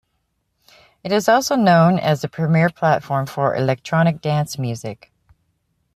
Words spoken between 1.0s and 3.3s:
It is also known as the premiere platform